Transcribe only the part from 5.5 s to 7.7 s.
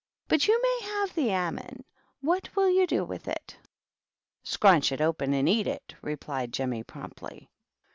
it," replied Jemmy promptly.